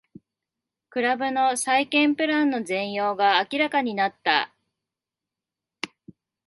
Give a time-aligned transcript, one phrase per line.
[0.89, 4.51] クラブの再建プランの全容が明らかになった